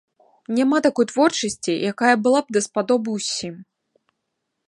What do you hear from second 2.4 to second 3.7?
б даспадобы ўсім.